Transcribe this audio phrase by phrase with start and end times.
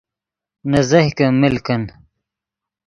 [0.69, 1.81] نے زیہکے مل کن